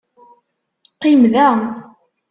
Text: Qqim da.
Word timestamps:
Qqim 0.93 1.21
da. 1.33 1.47